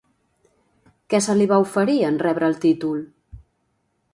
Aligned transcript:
Què 1.13 1.19
se 1.25 1.35
li 1.41 1.47
va 1.51 1.59
oferir 1.65 1.99
en 2.09 2.17
rebre 2.25 2.51
el 2.53 2.59
títol? 2.65 3.05